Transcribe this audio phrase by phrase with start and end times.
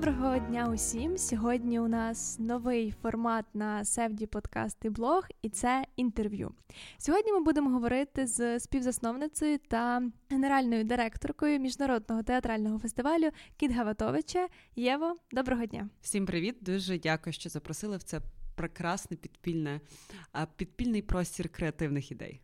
[0.00, 1.18] Доброго дня усім!
[1.18, 6.52] Сьогодні у нас новий формат на Севді подкаст і блог, і це інтерв'ю.
[6.98, 14.48] Сьогодні ми будемо говорити з співзасновницею та генеральною директоркою міжнародного театрального фестивалю Кіт Гаватовича.
[14.76, 15.88] Єво, доброго дня!
[16.00, 16.56] Всім привіт!
[16.60, 18.20] Дуже дякую, що запросили в це
[18.54, 19.80] прекрасне підпільне
[20.56, 22.40] підпільний простір креативних ідей.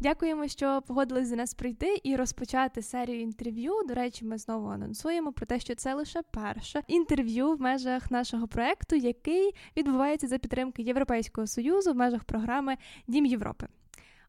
[0.00, 3.72] Дякуємо, що погодились за нас прийти і розпочати серію інтерв'ю.
[3.88, 8.48] До речі, ми знову анонсуємо про те, що це лише перше інтерв'ю в межах нашого
[8.48, 12.76] проекту, який відбувається за підтримки Європейського союзу в межах програми
[13.08, 13.66] Дім Європи.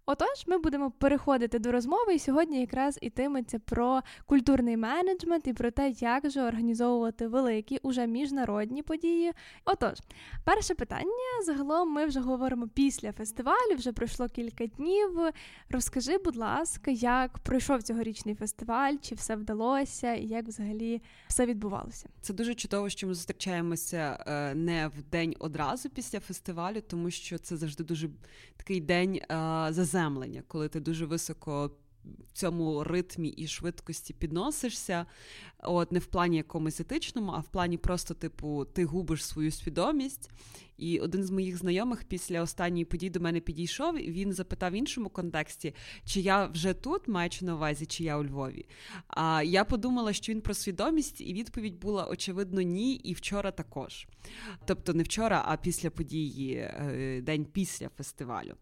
[0.09, 5.71] Отож, ми будемо переходити до розмови, і сьогодні якраз ітиметься про культурний менеджмент і про
[5.71, 9.31] те, як же організовувати великі уже міжнародні події.
[9.65, 9.97] Отож,
[10.43, 15.19] перше питання загалом ми вже говоримо після фестивалю, вже пройшло кілька днів.
[15.69, 22.09] Розкажи, будь ласка, як пройшов цьогорічний фестиваль, чи все вдалося, і як взагалі все відбувалося?
[22.21, 27.37] Це дуже чудово, що ми зустрічаємося е, не в день одразу після фестивалю, тому що
[27.37, 28.09] це завжди дуже
[28.57, 31.71] такий день е, за заземлення, коли ти дуже високо
[32.27, 35.05] в цьому ритмі і швидкості підносишся,
[35.63, 40.29] от не в плані якомусь етичному, а в плані просто, типу, ти губиш свою свідомість.
[40.77, 44.75] І один з моїх знайомих після останньої події до мене підійшов, і він запитав в
[44.75, 45.73] іншому контексті,
[46.05, 48.65] чи я вже тут, маючи на увазі, чи я у Львові.
[49.07, 54.07] А я подумала, що він про свідомість, і відповідь була очевидно ні, і вчора також.
[54.65, 58.53] Тобто не вчора, а після події, е, день після фестивалю.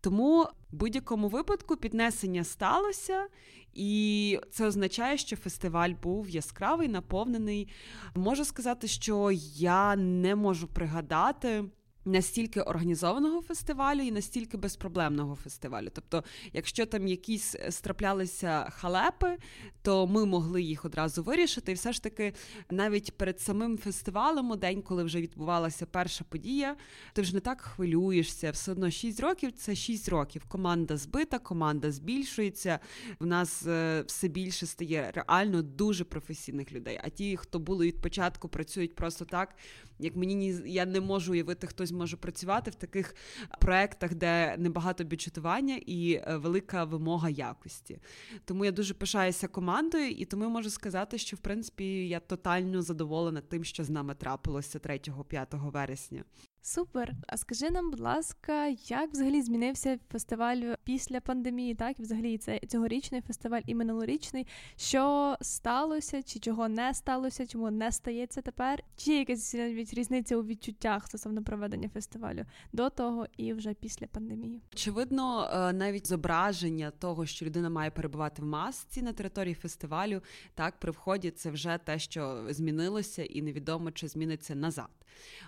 [0.00, 3.26] Тому в будь-якому випадку піднесення сталося,
[3.74, 7.68] і це означає, що фестиваль був яскравий, наповнений.
[8.14, 11.64] Можу сказати, що я не можу пригадати
[12.04, 15.88] настільки організованого фестивалю і настільки безпроблемного фестивалю.
[15.92, 19.38] Тобто, якщо там якісь е, страплялися халепи,
[19.82, 21.72] то ми могли їх одразу вирішити.
[21.72, 22.32] І все ж таки,
[22.70, 26.76] навіть перед самим фестивалем, у день, коли вже відбувалася перша подія,
[27.12, 28.50] ти вже не так хвилюєшся.
[28.50, 30.44] Все одно 6 років це 6 років.
[30.48, 32.78] Команда збита, команда збільшується.
[33.20, 37.00] В нас е, все більше стає реально дуже професійних людей.
[37.02, 39.54] А ті, хто були від початку, працюють просто так.
[39.98, 43.14] Як мені я не можу уявити, хтось може працювати в таких
[43.60, 47.98] проектах, де небагато бюджетування і е, велика вимога якості.
[48.44, 52.82] Тому я дуже пишаюся командою, і тому я можу сказати, що в принципі я тотально
[52.82, 56.24] задоволена тим, що з нами трапилося 3-5 вересня.
[56.62, 57.12] Супер.
[57.26, 61.74] А скажи нам, будь ласка, як взагалі змінився фестиваль після пандемії?
[61.74, 64.46] Так, і взагалі це цьогорічний фестиваль і минулорічний.
[64.76, 68.82] Що сталося, чи чого не сталося, чому не стається тепер?
[68.96, 74.62] Чи якась навіть різниця у відчуттях стосовно проведення фестивалю до того і вже після пандемії?
[74.72, 80.22] Очевидно, е, навіть зображення того, що людина має перебувати в масці на території фестивалю,
[80.54, 84.99] так при вході це вже те, що змінилося, і невідомо чи зміниться назад.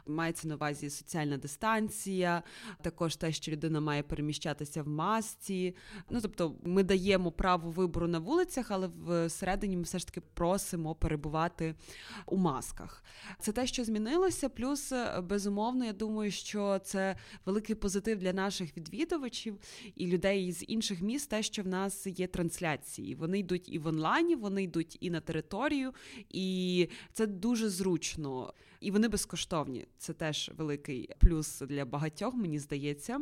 [0.07, 2.43] Мається на увазі соціальна дистанція,
[2.83, 5.77] також те, що людина має переміщатися в масці.
[6.11, 8.91] Ну тобто, ми даємо право вибору на вулицях, але
[9.27, 11.75] всередині ми все ж таки просимо перебувати
[12.27, 13.05] у масках.
[13.41, 14.49] Це те, що змінилося.
[14.49, 14.93] Плюс,
[15.23, 19.59] безумовно, я думаю, що це великий позитив для наших відвідувачів
[19.97, 23.15] і людей з інших міст, те, що в нас є трансляції.
[23.15, 25.93] Вони йдуть і в онлайні, вони йдуть і на територію,
[26.29, 29.87] і це дуже зручно і вони безкоштовні.
[29.99, 33.21] Це теж великий плюс для багатьох, мені здається.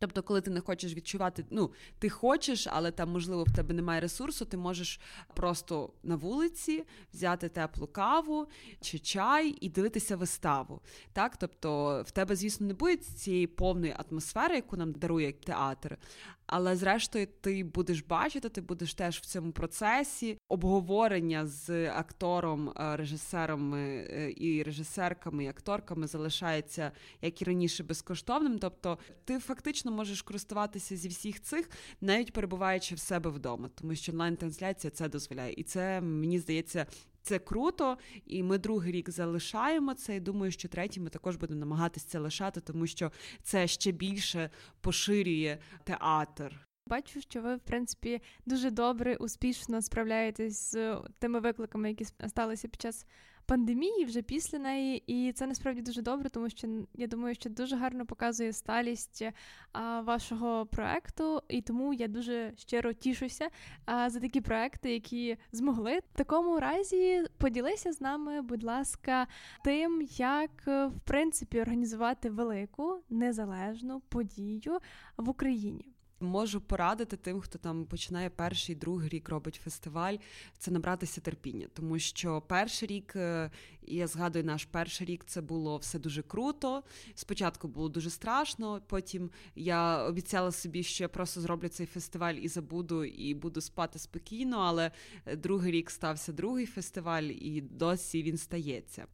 [0.00, 4.00] Тобто, коли ти не хочеш відчувати, ну ти хочеш, але там, можливо, в тебе немає
[4.00, 5.00] ресурсу, ти можеш
[5.34, 6.84] просто на вулиці
[7.14, 8.46] взяти теплу каву
[8.80, 10.80] чи чай і дивитися виставу.
[11.12, 15.98] Так, тобто в тебе, звісно, не буде цієї повної атмосфери, яку нам дарує театр,
[16.48, 22.96] але зрештою, ти будеш бачити, ти будеш теж в цьому процесі обговорення з актором, е,
[22.96, 26.92] режисером е, і режисерками, і акторками залишається
[27.22, 28.58] як і раніше безкоштовним.
[28.58, 31.70] Тобто, ти фактично можеш користуватися зі всіх цих,
[32.00, 36.86] навіть перебуваючи в себе вдома, тому що онлайн-трансляція це дозволяє, і це мені здається
[37.28, 40.16] це круто, і ми другий рік залишаємо це.
[40.16, 44.50] І думаю, що третій ми також будемо намагатися це лишати, тому що це ще більше
[44.80, 46.68] поширює театр.
[46.86, 52.80] Бачу, що ви, в принципі, дуже добре, успішно справляєтесь з тими викликами, які сталися під
[52.80, 53.06] час
[53.48, 57.76] пандемії, вже після неї, і це насправді дуже добре, тому що я думаю, що дуже
[57.76, 59.24] гарно показує сталість
[59.72, 63.48] а, вашого проекту, і тому я дуже щиро тішуся
[63.84, 65.98] а, за такі проекти, які змогли.
[65.98, 69.26] В такому разі поділися з нами, будь ласка,
[69.64, 74.78] тим, як в принципі організувати велику незалежну подію
[75.16, 75.97] в Україні.
[76.20, 80.16] Можу порадити тим, хто там починає перший, другий рік робить фестиваль,
[80.58, 83.50] це набратися терпіння, тому що перший рік, е,
[83.82, 86.82] я згадую, наш перший рік це було все дуже круто.
[87.14, 88.80] Спочатку було дуже страшно.
[88.86, 93.98] Потім я обіцяла собі, що я просто зроблю цей фестиваль і забуду, і буду спати
[93.98, 94.58] спокійно.
[94.58, 94.90] Але
[95.36, 99.06] другий рік стався другий фестиваль, і досі він стається.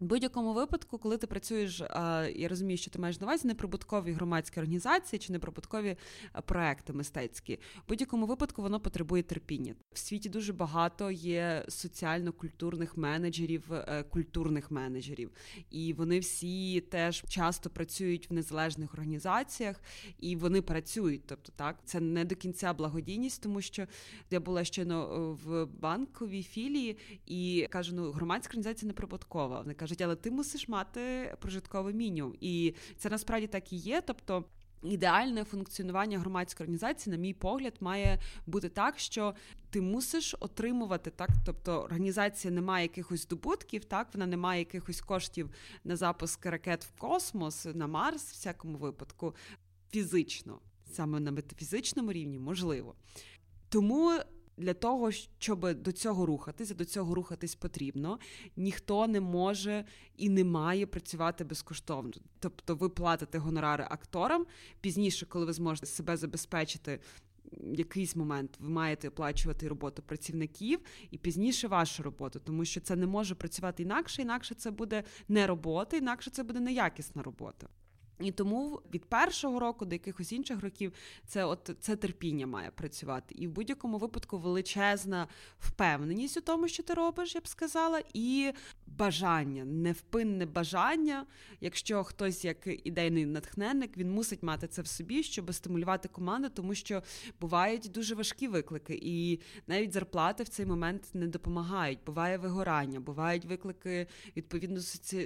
[0.00, 1.80] В будь-якому випадку, коли ти працюєш,
[2.34, 5.96] я розумію, що ти маєш на увазі неприбуткові громадські організації чи неприбуткові
[6.46, 7.54] проекти мистецькі.
[7.54, 9.74] В будь-якому випадку воно потребує терпіння.
[9.92, 15.30] В світі дуже багато є соціально-культурних менеджерів, е, культурних менеджерів,
[15.70, 19.80] і вони всі теж часто працюють в незалежних організаціях,
[20.18, 21.22] і вони працюють.
[21.26, 23.86] Тобто, так це не до кінця благодійність, тому що
[24.30, 26.96] я була щойно в банковій філії
[27.26, 29.60] і кажу: ну громадська організація неприбуткова.
[29.60, 32.34] Вони кажуть, але ти мусиш мати прожитковий мінімум.
[32.40, 34.00] І це насправді так і є.
[34.06, 34.44] Тобто.
[34.82, 39.34] Ідеальне функціонування громадської організації, на мій погляд, має бути так, що
[39.70, 41.30] ти мусиш отримувати так.
[41.46, 45.50] Тобто організація не має якихось здобутків, так вона не має якихось коштів
[45.84, 49.34] на запуск ракет в космос, на Марс, в всякому випадку,
[49.90, 50.58] фізично,
[50.92, 52.94] саме на метафізичному рівні, можливо.
[53.68, 54.20] Тому
[54.58, 58.18] для того, щоб до цього рухатися, до цього рухатись потрібно.
[58.56, 59.84] Ніхто не може
[60.16, 62.12] і не має працювати безкоштовно.
[62.38, 64.46] Тобто, ви платите гонорари акторам
[64.80, 67.00] пізніше, коли ви зможете себе забезпечити.
[67.72, 70.80] Якийсь момент ви маєте оплачувати роботу працівників
[71.10, 75.46] і пізніше вашу роботу, тому що це не може працювати інакше, інакше це буде не
[75.46, 77.68] робота, інакше це буде неякісна робота.
[78.20, 80.92] І тому від першого року до якихось інших років
[81.26, 83.34] це от це терпіння має працювати.
[83.38, 85.28] І в будь-якому випадку величезна
[85.58, 88.52] впевненість у тому, що ти робиш, я б сказала, і
[88.86, 91.26] бажання, невпинне бажання.
[91.60, 96.74] Якщо хтось як ідейний натхненник, він мусить мати це в собі, щоб стимулювати команду, тому
[96.74, 97.02] що
[97.40, 101.98] бувають дуже важкі виклики, і навіть зарплати в цей момент не допомагають.
[102.06, 104.06] Буває вигорання, бувають виклики
[104.36, 104.80] відповідно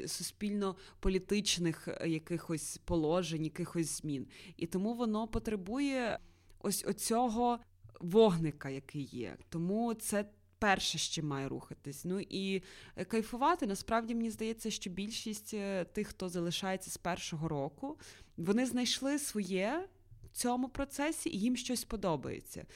[0.07, 4.27] суспільно-політичних якихось положень, якихось змін.
[4.57, 6.19] І тому воно потребує
[6.59, 7.59] ось оцього
[8.01, 9.37] вогника, який є.
[9.49, 10.25] Тому це.
[10.59, 12.05] Перше, що має рухатись.
[12.05, 12.63] Ну і
[13.09, 17.99] кайфувати, насправді мені здається, що більшість е, тих, хто залишається з першого року,
[18.37, 19.89] вони знайшли своє
[20.25, 22.67] в цьому процесі і їм щось подобається.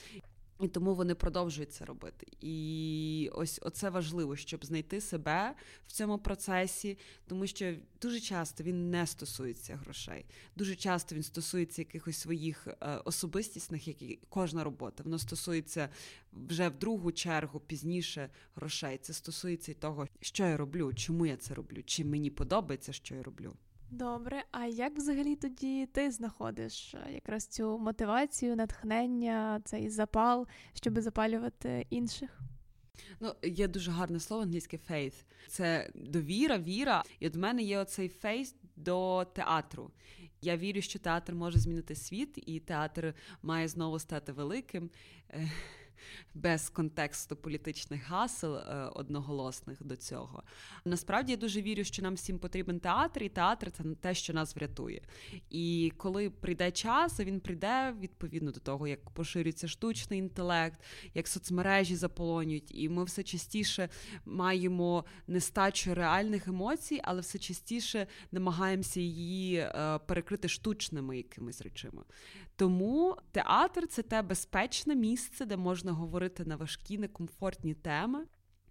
[0.60, 2.26] І тому вони продовжують це робити.
[2.40, 5.54] І ось оце важливо, щоб знайти себе
[5.86, 10.24] в цьому процесі, тому що дуже часто він не стосується грошей.
[10.56, 15.02] Дуже часто він стосується якихось своїх е, особистісних, як і кожна робота.
[15.02, 15.88] Воно стосується
[16.32, 18.98] вже в другу чергу пізніше грошей.
[18.98, 23.14] Це стосується і того, що я роблю, чому я це роблю, чи мені подобається, що
[23.14, 23.56] я роблю.
[23.90, 31.00] Добре, а як взагалі тоді ти знаходиш е, якраз цю мотивацію, натхнення, цей запал, щоб
[31.00, 32.40] запалювати інших?
[33.20, 35.24] Ну, є дуже гарне слово англійське faith.
[35.48, 37.02] Це довіра, віра.
[37.20, 39.90] І от мене є оцей faith до театру.
[40.42, 44.90] Я вірю, що театр може змінити світ, і театр має знову стати великим
[46.34, 50.42] без контексту політичних гасел е, одноголосних до цього.
[50.84, 54.56] Насправді я дуже вірю, що нам всім потрібен театр, і театр це те, що нас
[54.56, 55.02] врятує.
[55.50, 60.80] І коли прийде час, він прийде відповідно до того, як поширюється штучний інтелект,
[61.14, 63.88] як соцмережі заполонюють, і ми все частіше
[64.24, 72.02] маємо нестачу реальних емоцій, але все частіше намагаємося її е, перекрити штучними якимись речами.
[72.56, 78.26] Тому театр це те безпечне місце, де можна говорити на важкі, некомфортні теми.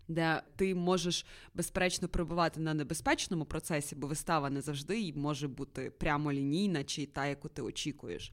[0.07, 6.83] Де ти можеш безперечно перебувати на небезпечному процесі, бо вистава не завжди може бути прямолінійна
[6.83, 8.31] чи та, яку ти очікуєш.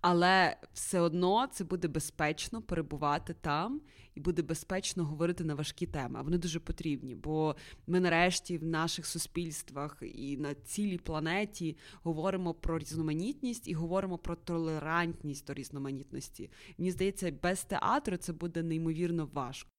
[0.00, 3.80] Але все одно це буде безпечно перебувати там
[4.14, 6.22] і буде безпечно говорити на важкі теми.
[6.22, 12.78] Вони дуже потрібні, бо ми нарешті в наших суспільствах і на цілій планеті говоримо про
[12.78, 16.50] різноманітність і говоримо про толерантність до різноманітності.
[16.78, 19.70] Мені здається, без театру це буде неймовірно важко.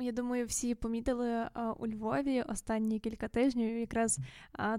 [0.00, 4.18] Я думаю, всі помітили у Львові останні кілька тижнів, якраз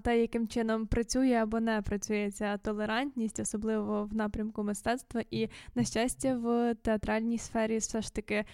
[0.01, 5.24] те, яким чином працює або не працює ця толерантність, особливо в напрямку мистецтва.
[5.32, 8.46] І на щастя, в театральній сфері все ж таки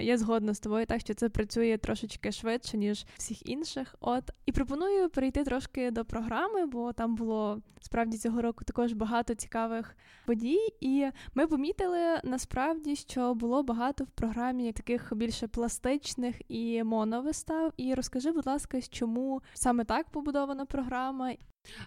[0.00, 3.94] я згодна з тобою, так що це працює трошечки швидше ніж всіх інших.
[4.00, 9.34] От і пропоную перейти трошки до програми, бо там було справді цього року також багато
[9.34, 9.96] цікавих
[10.26, 10.68] подій.
[10.80, 17.72] І ми помітили насправді, що було багато в програмі таких більше пластичних тематичних і моновистав.
[17.76, 21.34] І розкажи, будь ласка, чому саме так побудована програма?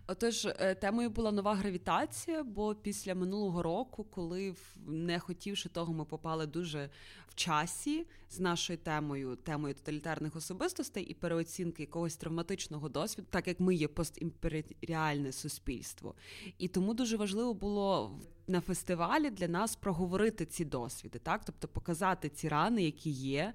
[0.08, 4.56] Отож, е, темою була нова гравітація, бо після минулого року, коли
[4.88, 6.90] не хотівши того, ми попали дуже
[7.28, 13.60] в часі з нашою темою, темою тоталітарних особистостей і переоцінки якогось травматичного досвіду, так як
[13.60, 16.16] ми є постімперіальне суспільство.
[16.58, 18.20] І тому дуже важливо було
[18.52, 23.54] на фестивалі для нас проговорити ці досвіди, так тобто показати ці рани, які є,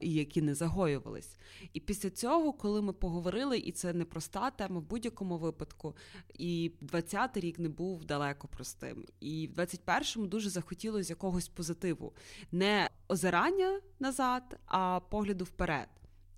[0.00, 1.36] і які не загоювались.
[1.72, 5.96] І після цього, коли ми поговорили, і це не проста тема в будь-якому випадку,
[6.34, 9.04] і 20-й рік не був далеко простим.
[9.20, 12.12] І в 21-му дуже захотілося якогось позитиву,
[12.52, 15.88] не озирання назад, а погляду вперед.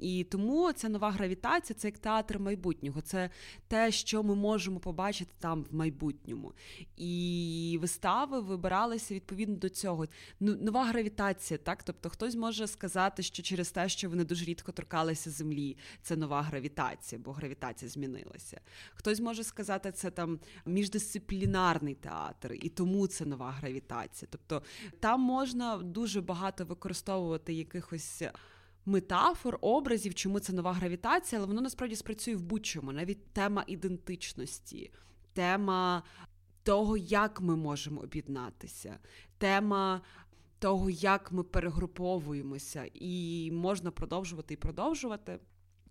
[0.00, 3.30] І тому ця нова гравітація це як театр майбутнього, це
[3.69, 6.52] те, що ми можемо побачити там в майбутньому.
[6.97, 10.07] І вистави вибиралися відповідно до цього.
[10.40, 11.83] Ну, Нова гравітація, так?
[11.83, 16.42] Тобто хтось може сказати, що через те, що вони дуже рідко торкалися землі, це нова
[16.42, 18.61] гравітація, бо гравітація змінилася.
[18.95, 24.28] Хтось може сказати, це там міждисциплінарний театр, і тому це нова гравітація.
[24.33, 24.62] Тобто
[25.00, 28.23] там можна дуже багато використовувати якихось
[28.87, 32.92] метафор, образів, чому це нова гравітація, але воно насправді спрацює в будь-чому.
[32.92, 34.92] Навіть тема ідентичності,
[35.32, 36.02] тема
[36.62, 38.99] того, як ми можемо об'єднатися,
[39.38, 40.00] тема
[40.58, 45.38] того, як ми перегруповуємося, і можна продовжувати і продовжувати.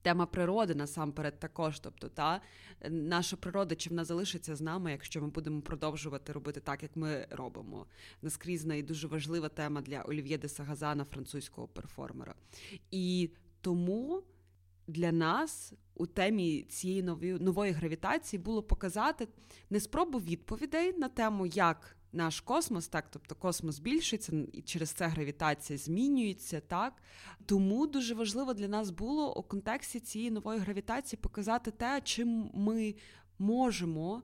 [0.01, 1.79] Тема природи насамперед також.
[1.79, 2.41] Тобто, та
[2.89, 7.27] наша природа, чи вона залишиться з нами, якщо ми будемо продовжувати робити так, як ми
[7.29, 7.85] робимо.
[8.21, 12.35] Наскрізна і дуже важлива тема для Олів'є де Сагазана, французького перформера.
[12.91, 13.29] І
[13.61, 14.23] тому
[14.87, 19.27] для нас у темі цієї нової, нової гравітації було показати
[19.69, 25.07] не спробу відповідей на тему, як наш космос, так, тобто космос збільшується, і через це
[25.07, 26.93] гравітація змінюється, так.
[27.45, 32.95] Тому дуже важливо для нас було у контексті цієї нової гравітації показати те, чим ми
[33.39, 34.23] можемо.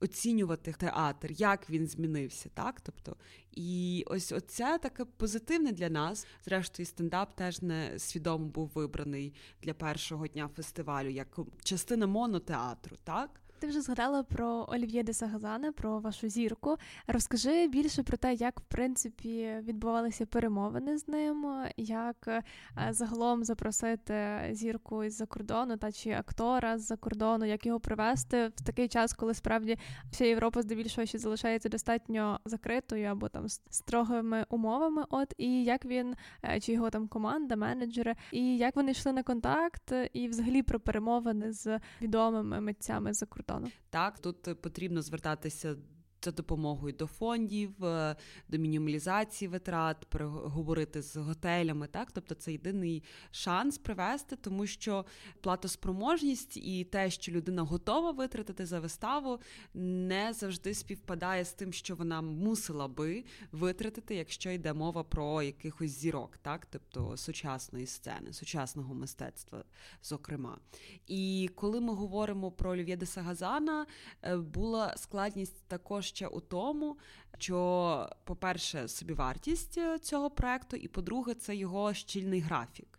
[0.00, 2.80] Оцінювати театр, як він змінився, так?
[2.80, 3.16] Тобто,
[3.52, 6.26] і ось оце таке позитивне для нас.
[6.44, 13.40] Зрештою, стендап теж не свідомо був вибраний для першого дня фестивалю як частина монотеатру, так?
[13.60, 16.76] Ти вже згадала про Олів'є де Сагазане, про вашу зірку.
[17.06, 21.46] Розкажи більше про те, як в принципі відбувалися перемовини з ним,
[21.76, 22.42] як е,
[22.90, 28.88] загалом запросити зірку із-за кордону та чи актора з-за кордону, як його привести в такий
[28.88, 29.78] час, коли справді
[30.10, 35.04] вся Європа здебільшого ще залишається достатньо закритою або там строгими умовами.
[35.10, 39.22] От і як він е, чи його там команда, менеджери, і як вони йшли на
[39.22, 43.72] контакт, і взагалі про перемовини з відомими митцями за кордону кордону.
[43.90, 45.76] Так, тут потрібно звертатися
[46.22, 48.16] за допомогою до фондів, е,
[48.48, 51.86] до мінімалізації витрат, переговорити з готелями.
[51.86, 55.04] Так, тобто це єдиний шанс привести, тому що
[55.40, 59.40] платоспроможність і те, що людина готова витратити за виставу,
[59.74, 65.90] не завжди співпадає з тим, що вона мусила би витратити, якщо йде мова про якихось
[65.90, 69.64] зірок, так, тобто сучасної сцени, сучасного мистецтва,
[70.02, 70.58] зокрема.
[71.06, 73.86] І коли ми говоримо про Олів'є де Сагазана,
[74.22, 76.98] е, була складність також ще у тому,
[77.38, 82.98] що, по-перше, собівартість е, цього проекту, і по-друге, це його щільний графік.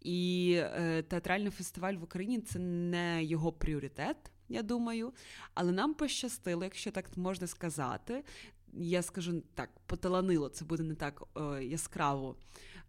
[0.00, 4.16] І е, театральний фестиваль в Україні це не його пріоритет,
[4.48, 5.12] я думаю.
[5.54, 8.24] Але нам пощастило, якщо так можна сказати.
[8.72, 12.36] Я скажу так, поталанило, це буде не так е, яскраво.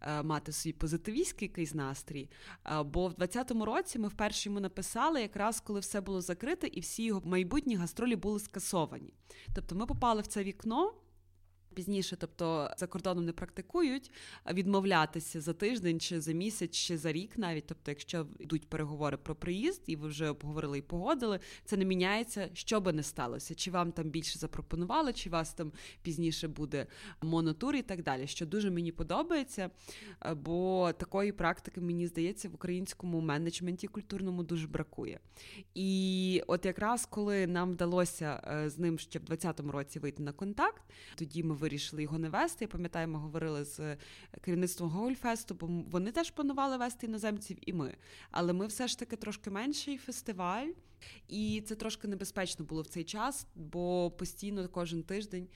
[0.00, 2.30] Е, мати свій позитивістський якийсь настрій.
[2.66, 6.80] Е, бо в 20-му році ми вперше йому написали, якраз коли все було закрите, і
[6.80, 9.12] всі його майбутні гастролі були скасовані.
[9.54, 10.94] Тобто ми попали в це вікно
[11.76, 14.10] пізніше, тобто за кордоном не практикують,
[14.52, 17.66] відмовлятися за тиждень чи за місяць, чи за рік, навіть.
[17.66, 22.48] Тобто, якщо йдуть переговори про приїзд, і ви вже обговорили і погодили, це не міняється,
[22.52, 23.54] що би не сталося.
[23.54, 26.86] Чи вам там більше запропонували, чи вас там пізніше буде
[27.22, 28.26] монотур і так далі.
[28.26, 29.70] Що дуже мені подобається,
[30.24, 35.20] е, бо такої практики, мені здається, в українському менеджменті культурному дуже бракує.
[35.74, 40.32] І от якраз коли нам вдалося е, з ним ще в 2020 році вийти на
[40.32, 40.82] контакт,
[41.16, 42.64] тоді ми вирішили його не вести.
[42.64, 43.96] Я пам'ятаю, ми говорили з
[44.40, 47.96] керівництвом Гольфесту, бо вони теж планували вести іноземців, і ми.
[48.30, 50.68] Але ми все ж таки трошки менший фестиваль.
[51.28, 55.48] І це трошки небезпечно було в цей час, бо постійно кожен тиждень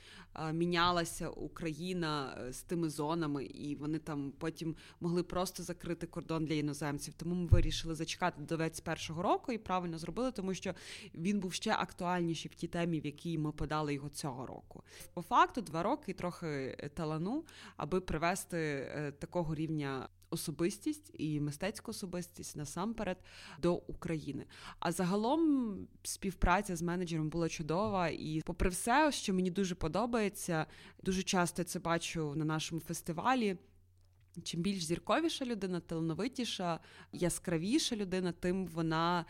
[0.53, 6.55] мінялася Україна е, з тими зонами, і вони там потім могли просто закрити кордон для
[6.55, 7.15] іноземців.
[7.15, 10.75] Тому ми вирішили зачекати до 21-го року і правильно зробили, тому що
[11.15, 14.83] він був ще актуальніший в тій темі, в якій ми подали його цього року.
[15.15, 17.45] По факту, два роки і трохи е, талану,
[17.77, 23.17] аби привести е, такого рівня особистість і мистецьку особистість насамперед
[23.63, 24.47] до України.
[24.79, 30.67] А загалом співпраця з менеджером була чудова, і, попри все, що мені дуже подобається,
[31.03, 33.57] дуже часто це бачу на нашому фестивалі.
[34.43, 36.81] Чим більш зірковіша людина, талановитіша,
[37.13, 39.25] яскравіша людина, тим вона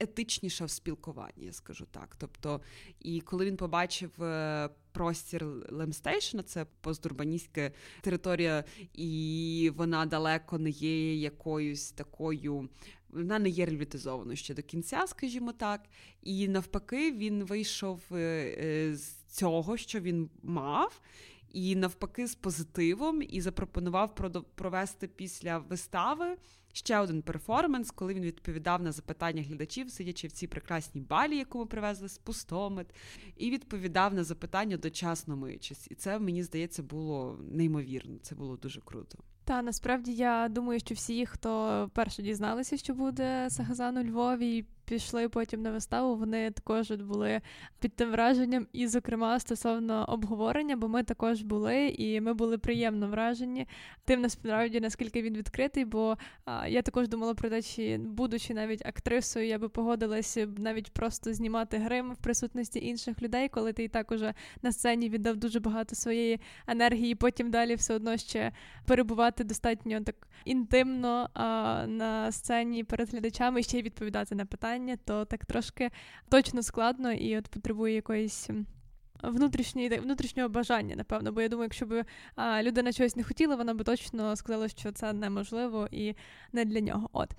[0.00, 2.16] етичніша в спілкуванні, я скажу так.
[2.18, 2.60] Тобто,
[3.00, 8.64] і коли він побачив е, простір Лемстейшна, це постурбаністська територія,
[8.94, 12.68] і вона далеко не є якоюсь такою.
[13.08, 15.80] Вона не є реалітизованою ще до кінця, скажімо так.
[16.22, 21.00] І навпаки, він вийшов е, е, з цього, що він мав,
[21.52, 24.14] і навпаки, з позитивом, і запропонував
[24.54, 26.36] провести після вистави
[26.72, 31.58] ще один перформанс, коли він відповідав на запитання глядачів, сидячи в цій прекрасній балі, яку
[31.58, 32.94] ми привезли з пустомет,
[33.36, 35.86] і відповідав на запитання дочасно миючись.
[35.90, 38.18] І це мені здається було неймовірно.
[38.22, 39.18] Це було дуже круто.
[39.44, 45.28] Та насправді я думаю, що всі, хто перше дізналися, що буде Сагазан у Львові, пішли
[45.28, 47.40] потім на виставу, вони також були
[47.78, 53.08] під тим враженням, і, зокрема, стосовно обговорення, бо ми також були, і ми були приємно
[53.08, 53.66] вражені
[54.04, 55.84] тим насправді, наскільки він відкритий.
[55.84, 60.92] Бо а, я також думала про те, чи будучи навіть актрисою, я би погодилася навіть
[60.92, 65.36] просто знімати грим в присутності інших людей, коли ти і так уже на сцені віддав
[65.36, 68.52] дуже багато своєї енергії, потім далі все одно ще
[68.86, 74.79] перебувати достатньо так інтимно а, на сцені перед глядачами і ще й відповідати на питання
[74.80, 75.90] питання, то так трошки
[76.28, 78.50] точно складно і от потребує якоїсь
[79.22, 81.32] внутрішньої внутрішнього бажання, напевно.
[81.32, 84.92] Бо я думаю, якщо б а, людина чогось не хотіла, вона би точно сказала, що
[84.92, 86.14] це неможливо і
[86.52, 87.08] не для нього.
[87.12, 87.30] От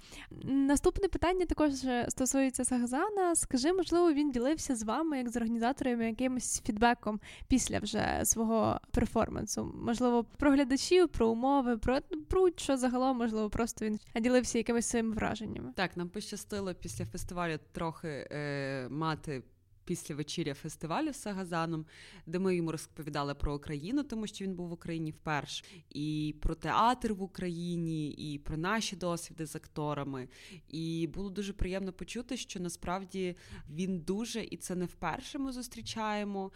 [0.44, 1.72] наступне питання також
[2.08, 3.36] стосується Сагзана.
[3.36, 9.74] Скажи, можливо, він ділився з вами, як з організаторами, якимось фідбеком після вже свого перформансу?
[9.76, 15.16] Можливо, про глядачів, про умови, про про що загалом, можливо, просто він ділився якимись своїми
[15.16, 15.74] враженнями.
[15.76, 19.44] Так, нам пощастило після фестивалю трохи е, мати
[19.86, 21.86] після вечіря фестивалю з Сагазаном,
[22.26, 26.56] де ми йому розповідали про Україну, тому що він був в Україні вперше, і про
[26.56, 30.28] театр в Україні, і про наші досвіди з акторами.
[30.68, 33.36] І було дуже приємно почути, що насправді
[33.70, 36.52] він дуже, і це не вперше ми зустрічаємо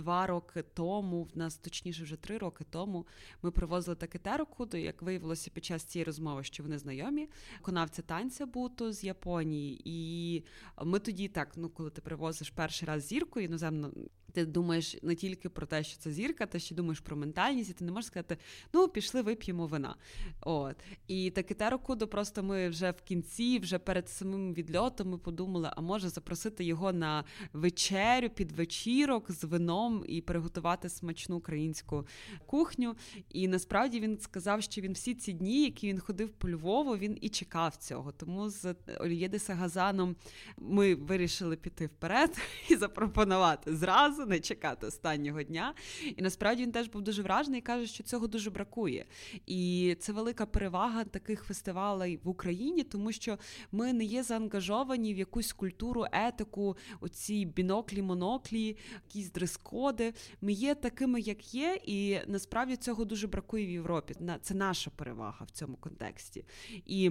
[0.00, 3.06] два роки тому, в нас точніше вже три роки тому,
[3.42, 8.46] ми привозили Такетеру до як виявилося під час цієї розмови, що вони знайомі, виконавця танця
[8.46, 9.82] Буту з Японії.
[9.84, 10.44] І
[10.84, 13.92] ми тоді так, ну коли ти привозиш перший раз зірку іноземну
[14.30, 17.72] ти думаєш не тільки про те, що це зірка, ти ще думаєш про ментальність, і
[17.72, 18.36] ти не можеш сказати,
[18.72, 19.96] ну пішли, вип'ємо вина.
[20.40, 20.76] От.
[21.08, 25.80] І таке Кудо просто ми вже в кінці, вже перед самим відльотом, ми подумали, а
[25.80, 32.06] може запросити його на вечерю під вечірок з вином і приготувати смачну українську
[32.46, 32.96] кухню.
[33.28, 37.18] І насправді він сказав, що він всі ці дні, які він ходив по Львову, він
[37.20, 38.12] і чекав цього.
[38.12, 40.16] Тому з Олієди Сагазаном
[40.58, 42.38] ми вирішили піти вперед
[42.68, 45.74] і запропонувати зразу не чекати останнього дня.
[46.16, 49.06] І насправді він теж був дуже вражений і каже, що цього дуже бракує.
[49.46, 53.38] І це велика перевага таких фестивалей в Україні, тому що
[53.72, 60.14] ми не є заангажовані в якусь культуру, етику, оці біноклі, моноклі, якісь дрес-коди.
[60.40, 64.14] Ми є такими, як є, і насправді цього дуже бракує в Європі.
[64.42, 66.44] Це наша перевага в цьому контексті.
[66.86, 67.10] І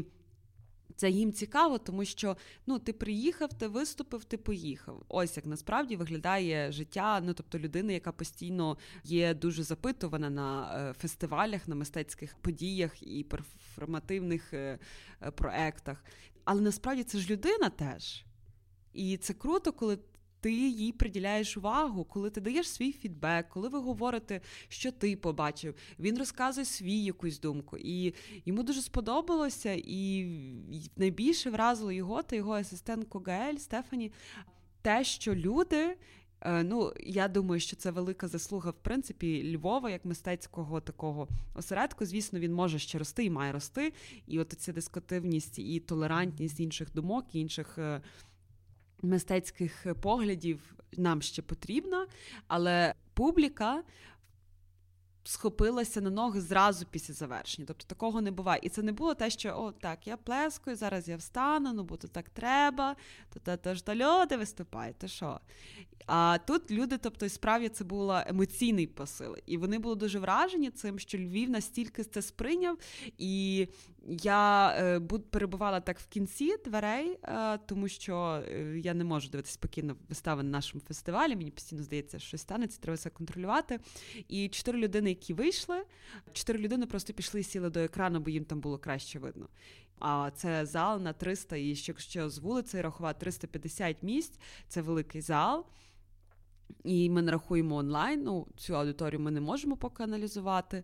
[0.99, 5.05] це їм цікаво, тому що ну ти приїхав, ти виступив, ти поїхав.
[5.07, 7.21] Ось як насправді виглядає життя.
[7.23, 13.23] Ну тобто людина, яка постійно є дуже запитувана на е, фестивалях, на мистецьких подіях і
[13.23, 14.79] перформативних е,
[15.21, 16.03] е, проектах.
[16.43, 18.25] Але насправді це ж людина теж.
[18.93, 19.97] І це круто, коли
[20.41, 25.75] ти їй приділяєш увагу, коли ти даєш свій фідбек, коли ви говорите, що ти побачив,
[25.99, 27.78] він розказує свій якусь думку.
[27.78, 28.13] І
[28.45, 30.28] йому дуже сподобалося, і
[30.97, 34.12] найбільше вразило його та його асистентку Гаель Стефані.
[34.82, 35.97] Те, що люди,
[36.41, 42.06] е, ну я думаю, що це велика заслуга, в принципі, Львова як мистецького такого осередку.
[42.06, 43.93] Звісно, він може ще рости і має рости.
[44.28, 48.02] І от ця дискотивність і толерантність інших думок, інших е,
[49.01, 52.07] мистецьких поглядів нам ще потрібна,
[52.47, 53.83] але публіка.
[55.23, 57.65] Схопилася на ноги зразу після завершення.
[57.67, 58.59] Тобто такого не буває.
[58.63, 61.97] І це не було те, що о, так, я плескаю, зараз я встану, ну бо
[61.97, 62.95] то так треба,
[63.33, 65.39] то то ж то люди виступають, то що?
[66.05, 69.35] А тут люди, тобто, справді це був емоційний посил.
[69.45, 72.77] І вони були дуже вражені цим, що Львів настільки це сприйняв.
[73.17, 73.67] І
[74.10, 79.54] Я е, перебувала так в кінці дверей, е, тому що е, я не можу дивитися
[79.54, 81.36] спокійно вистави на нашому фестивалі.
[81.36, 83.80] Мені постійно здається, що щось станеться, треба все контролювати.
[84.28, 85.84] І чотири людини, які вийшли,
[86.34, 89.48] чотири людини просто пішли і сіли до екрану, бо їм там було краще видно.
[90.00, 95.65] А це зал на 300, і якщо з вулиці рахувати 350 місць, це великий зал.
[96.84, 98.24] І ми не рахуємо онлайн.
[98.24, 100.84] Ну, цю аудиторію ми не можемо поки аналізувати.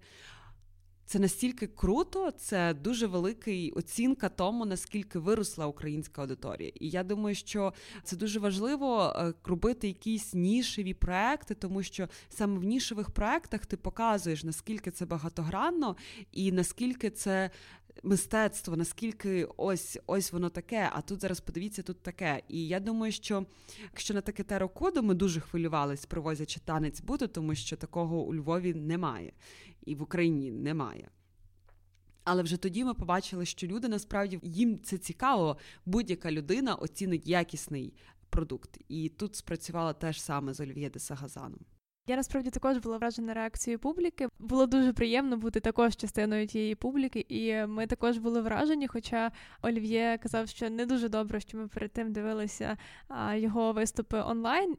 [1.08, 6.72] Це настільки круто, це дуже велика оцінка тому, наскільки виросла українська аудиторія.
[6.80, 12.60] І я думаю, що це дуже важливо е, робити якісь нішеві проекти, тому що саме
[12.60, 15.96] в нішевих проектах ти показуєш, наскільки це багатогранно
[16.32, 17.50] і наскільки це.
[18.04, 22.42] Мистецтво, наскільки ось ось воно таке, а тут зараз подивіться, тут таке.
[22.48, 23.46] І я думаю, що
[23.84, 28.74] якщо на таке терокоду ми дуже хвилювались, привозячи танець буде, тому що такого у Львові
[28.74, 29.32] немає
[29.86, 31.10] і в Україні немає.
[32.24, 37.94] Але вже тоді ми побачили, що люди насправді їм це цікаво, будь-яка людина оцінить якісний
[38.30, 38.78] продукт.
[38.88, 41.60] І тут спрацювала теж саме з Олів'є де Сагазаном.
[42.08, 44.28] Я насправді також була вражена реакцією публіки.
[44.40, 48.88] Було дуже приємно бути також частиною тієї публіки, і ми також були вражені.
[48.88, 52.78] Хоча Олів'є казав, що не дуже добре, що ми перед тим дивилися
[53.34, 54.78] його виступи онлайн.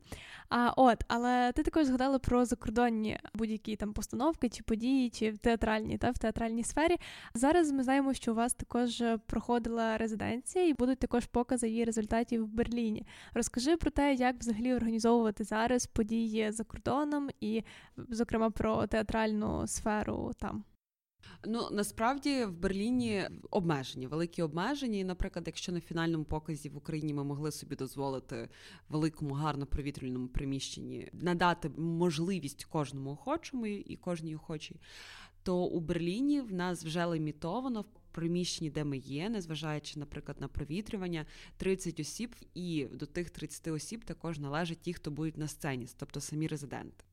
[0.49, 5.39] А от, але ти також згадала про закордонні будь-які там постановки чи події, чи в
[5.39, 6.97] театральній та в театральній сфері.
[7.35, 12.45] Зараз ми знаємо, що у вас також проходила резиденція, і будуть також покази її результатів
[12.45, 13.07] в Берліні.
[13.35, 17.62] Розкажи про те, як взагалі організовувати зараз події за кордоном, і,
[17.96, 20.64] зокрема, про театральну сферу там.
[21.46, 24.98] Ну насправді в Берліні обмежені, великі обмеження.
[24.98, 28.48] І, наприклад, якщо на фінальному показі в Україні ми могли собі дозволити
[28.88, 34.81] великому гарно провітрювальному приміщенні надати можливість кожному охочому і кожній охочій,
[35.42, 37.85] то у Берліні в нас вже лімітовано
[38.16, 41.26] приміщенні, де ми є, незважаючи, наприклад, на провітрювання,
[41.57, 46.20] 30 осіб, і до тих 30 осіб також належать ті, хто будуть на сцені, тобто
[46.20, 47.05] самі резиденти.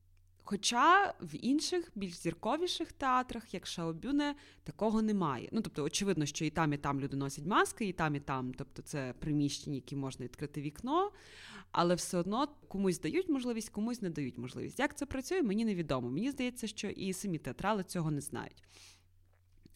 [0.46, 5.48] Хоча в інших більш зірковіших театрах, як Шаобюне, такого немає.
[5.52, 8.54] Ну тобто, очевидно, що і там, і там люди носять маски, і там, і там,
[8.54, 11.10] тобто це приміщення, які можна відкрити вікно,
[11.72, 14.78] але все одно комусь дають можливість, комусь не дають можливість.
[14.78, 16.10] Як це працює, мені невідомо.
[16.10, 18.62] Мені здається, що і самі театрали цього не знають.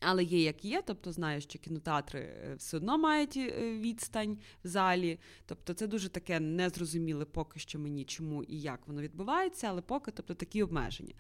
[0.01, 4.69] Але є як є, тобто знаю, що кінотеатри е, все одно мають е, відстань в
[4.69, 5.19] залі.
[5.47, 10.11] Тобто це дуже таке незрозуміле поки що мені, чому і як воно відбувається, але поки
[10.11, 11.15] тобто такі обмеження.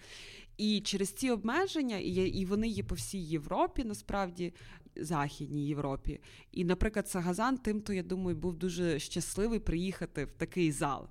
[0.57, 4.55] І через ці обмеження, і вони є по всій Європі, насправді,
[4.97, 6.21] Західній Європі.
[6.53, 11.09] І, наприклад, Сагазан, тим, то я думаю, був дуже щасливий приїхати в такий зал.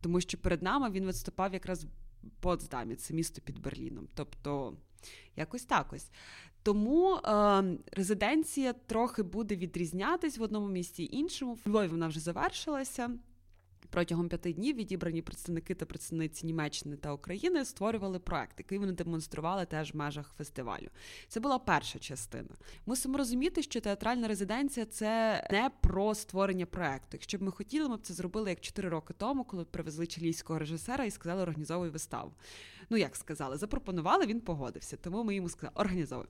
[0.00, 1.88] Тому що перед нами він виступав якраз в
[2.40, 4.08] Потсдамі, це місто під Берліном.
[4.14, 4.76] Тобто,
[5.36, 6.10] якось так ось.
[6.62, 11.58] Тому е, резиденція трохи буде відрізнятись в одному місці іншому.
[11.64, 13.10] В Львові вона вже завершилася.
[13.90, 19.66] Протягом п'яти днів відібрані представники та представниці Німеччини та України створювали проект, який вони демонстрували
[19.66, 20.88] теж в межах фестивалю.
[21.28, 22.48] Це була перша частина.
[22.86, 27.08] Мусимо розуміти, що театральна резиденція це не про створення проекту.
[27.12, 30.58] Якщо б ми хотіли, ми б це зробили як чотири роки тому, коли привезли чилійського
[30.58, 32.32] режисера і сказали, організовуй виставу.
[32.90, 34.96] Ну як сказали, запропонували, він погодився.
[34.96, 36.26] Тому ми йому сказали, організовуй.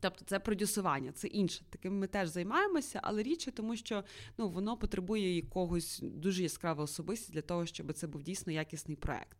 [0.00, 1.64] Тобто це продюсування, це інше.
[1.70, 4.04] Таким ми теж займаємося, але річ, тому що
[4.38, 9.38] ну, воно потребує якогось дуже яскравої особистості для того, щоб це був дійсно якісний проект.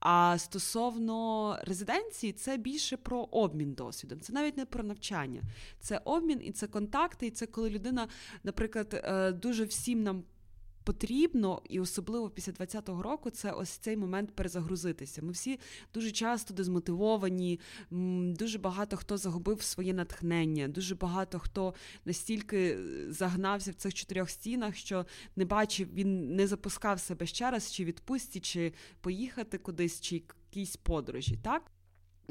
[0.00, 4.20] А стосовно резиденції, це більше про обмін досвідом.
[4.20, 5.42] Це навіть не про навчання.
[5.80, 8.08] Це обмін і це контакти, і це коли людина,
[8.42, 10.24] наприклад, е, дуже всім нам
[10.84, 15.22] потрібно, і особливо після 20-го року, це ось цей момент перезагрузитися.
[15.22, 15.60] Ми всі
[15.94, 17.60] дуже часто дезмотивовані,
[18.38, 24.76] дуже багато хто загубив своє натхнення, дуже багато хто настільки загнався в цих чотирьох стінах,
[24.76, 30.14] що не бачив, він не запускав себе ще раз, чи відпустці, чи поїхати кудись, чи
[30.14, 31.36] якісь подорожі.
[31.42, 31.62] так?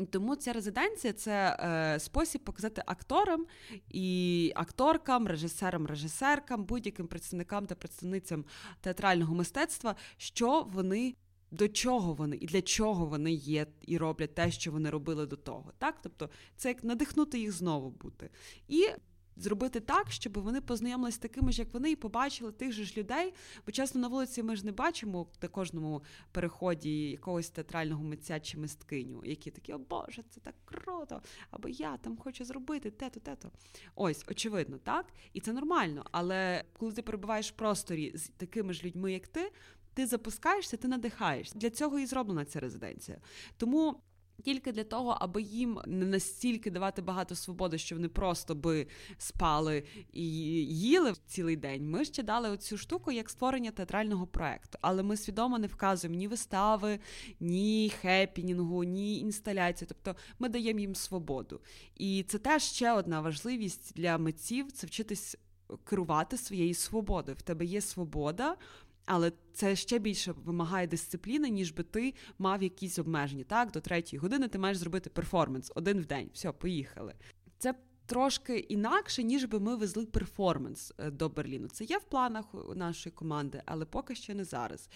[0.09, 3.45] Тому ця резиденція це е, спосіб показати акторам
[3.89, 8.45] і акторкам, режисерам, режисеркам, будь-яким представникам та представницям
[8.81, 11.15] театрального мистецтва, що вони.
[11.51, 15.35] До чого вони і для чого вони є і роблять те, що вони робили до
[15.35, 18.29] того, так тобто це як надихнути їх знову бути
[18.67, 18.87] і
[19.35, 22.97] зробити так, щоб вони познайомилися з такими ж, як вони, і побачили тих же ж
[22.97, 23.33] людей.
[23.65, 28.57] Бо часто на вулиці ми ж не бачимо на кожному переході якогось театрального митця чи
[28.57, 31.21] мисткиню, які такі, о Боже, це так круто!
[31.51, 33.51] Або я там хочу зробити те-то, те-то.
[33.95, 35.05] Ось, очевидно, так?
[35.33, 36.05] І це нормально.
[36.11, 39.51] Але коли ти перебуваєш в просторі з такими ж людьми, як ти,
[39.93, 41.59] ти запускаєшся, ти надихаєшся.
[41.59, 43.17] Для цього і зроблена ця резиденція.
[43.57, 44.01] Тому.
[44.43, 49.83] Тільки для того, аби їм не настільки давати багато свободи, що вони просто би спали
[50.13, 50.25] і
[50.65, 51.89] їли цілий день.
[51.89, 54.77] Ми ще дали оцю штуку як створення театрального проекту.
[54.81, 56.99] Але ми свідомо не вказуємо ні вистави,
[57.39, 59.87] ні хепінінгу, ні інсталяції.
[59.87, 61.61] Тобто ми даємо їм свободу.
[61.95, 65.37] І це теж ще одна важливість для митців це вчитись
[65.83, 67.37] керувати своєю свободою.
[67.37, 68.55] В тебе є свобода.
[69.05, 73.43] Але це ще більше вимагає дисципліни, ніж би ти мав якісь обмеження.
[73.43, 76.29] Так, до третьої години ти маєш зробити перформанс один в день.
[76.33, 77.13] Все, поїхали.
[77.57, 77.73] Це
[78.05, 81.67] трошки інакше, ніж би ми везли перформанс е, до Берліну.
[81.67, 84.89] Це є в планах нашої команди, але поки що не зараз.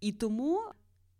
[0.00, 0.62] І тому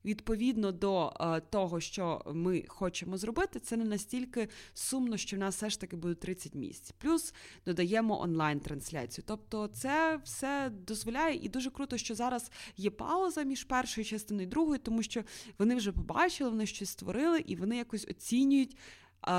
[0.04, 5.56] відповідно до е, того, що ми хочемо зробити, це не настільки сумно, що в нас
[5.56, 6.92] все ж таки буде 30 місць.
[6.98, 7.34] Плюс
[7.66, 9.24] додаємо онлайн-трансляцію.
[9.28, 14.50] Тобто, це все дозволяє, і дуже круто, що зараз є пауза між першою частиною і
[14.50, 15.22] другою, тому що
[15.58, 18.76] вони вже побачили, вони щось створили, і вони якось оцінюють.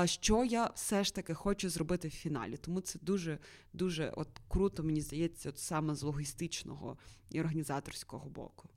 [0.04, 3.38] Що я все ж таки хочу зробити в фіналі, тому це дуже
[3.72, 6.98] дуже от круто, мені здається, от саме з логістичного
[7.30, 8.68] і організаторського боку.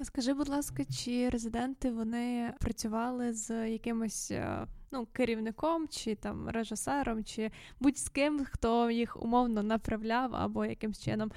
[0.00, 6.48] А скажи, будь ласка, чи резиденти вони працювали з якимось е, ну, керівником, чи там
[6.48, 11.32] режисером, чи будь-з ким, хто їх умовно направляв або якимсь чином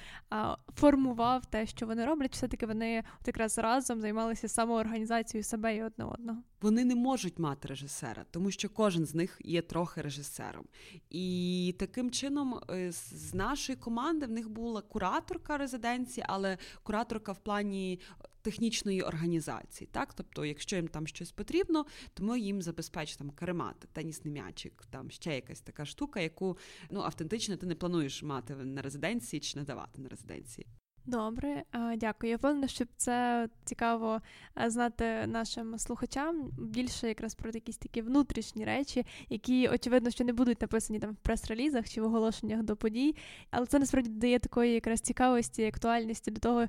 [0.75, 6.05] формував те, що вони роблять, все-таки вони от якраз разом займалися самоорганізацією себе і одне
[6.05, 6.39] одного.
[6.61, 10.65] Вони не можуть мати режисера, тому що кожен з них є трохи режисером.
[11.09, 17.39] І таким чином, е, з нашої команди в них була кураторка резиденції, але кураторка в
[17.39, 17.99] плані
[18.41, 19.89] технічної організації.
[19.91, 25.11] Так, тобто, якщо їм там щось потрібно, то ми їм забезпечимо каремат, тенісний м'ячик, там
[25.11, 26.57] ще якась така штука, яку
[26.89, 30.67] ну автентично ти не плануєш мати на резиденції чи надавати на резиденції.
[31.05, 31.63] Добре,
[31.97, 32.29] дякую.
[32.29, 34.21] Я впевнена, щоб це цікаво
[34.67, 40.61] знати нашим слухачам більше якраз про якісь такі внутрішні речі, які очевидно, що не будуть
[40.61, 43.15] написані там в прес-релізах чи в оголошеннях до подій,
[43.51, 46.65] але це насправді дає такої якраз цікавості актуальності до того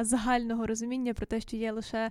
[0.00, 2.10] загального розуміння про те, що є лише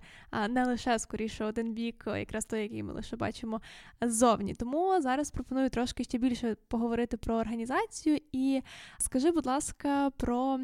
[0.49, 3.61] не лише скоріше один бік, якраз той, який ми лише бачимо
[4.01, 4.53] ззовні.
[4.53, 8.61] Тому зараз пропоную трошки ще більше поговорити про організацію і
[8.97, 10.59] скажи, будь ласка, про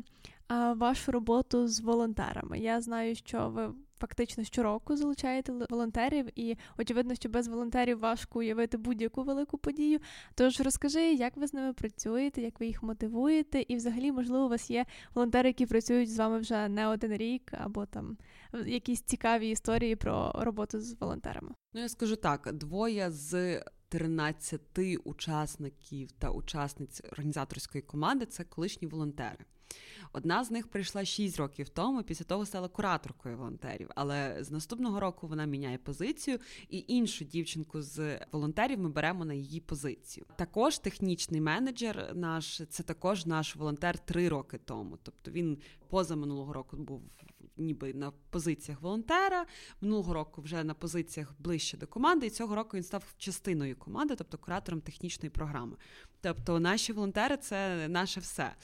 [0.75, 2.59] вашу роботу з волонтерами.
[2.59, 8.77] Я знаю, що ви фактично щороку залучаєте волонтерів, і очевидно, що без волонтерів важко уявити
[8.77, 9.99] будь-яку велику подію.
[10.35, 14.49] Тож розкажи, як ви з ними працюєте, як ви їх мотивуєте, і взагалі, можливо, у
[14.49, 18.17] вас є волонтери, які працюють з вами вже не один рік, або там
[18.65, 21.51] якісь цікаві історії про роботу з волонтерами.
[21.73, 23.61] Ну я скажу так: двоє з.
[23.91, 24.61] 13
[25.03, 29.45] учасників та учасниць організаторської команди це колишні волонтери.
[30.13, 33.89] Одна з них прийшла 6 років тому, після того стала кураторкою волонтерів.
[33.95, 39.33] Але з наступного року вона міняє позицію, і іншу дівчинку з волонтерів ми беремо на
[39.33, 40.25] її позицію.
[40.35, 44.97] Також технічний менеджер наш це також наш волонтер три роки тому.
[45.03, 45.57] Тобто він
[45.89, 47.01] поза минулого року був
[47.61, 49.45] ніби на позиціях волонтера.
[49.81, 54.15] Минулого року вже на позиціях ближче до команди, і цього року він став частиною команди,
[54.15, 55.77] тобто куратором технічної програми.
[56.21, 58.55] Тобто, наші волонтери це наше все.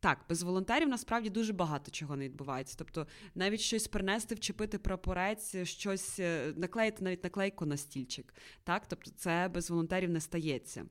[0.00, 2.74] Так, без волонтерів насправді дуже багато чого не відбувається.
[2.78, 8.34] Тобто, навіть щось принести, вчепити прапорець, щось е, наклеїти, навіть наклейку на стільчик.
[8.64, 10.86] Так, тобто, це без волонтерів не стається.